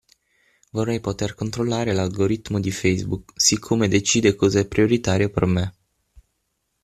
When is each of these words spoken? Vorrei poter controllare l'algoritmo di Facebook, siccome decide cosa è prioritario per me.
Vorrei 0.71 0.99
poter 0.99 1.35
controllare 1.35 1.93
l'algoritmo 1.93 2.59
di 2.59 2.71
Facebook, 2.71 3.33
siccome 3.35 3.87
decide 3.87 4.33
cosa 4.33 4.57
è 4.57 4.67
prioritario 4.67 5.29
per 5.29 5.45
me. 5.45 5.73